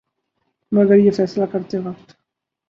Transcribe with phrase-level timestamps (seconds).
[0.71, 2.13] مگر یہ فیصلہ کرتے وقت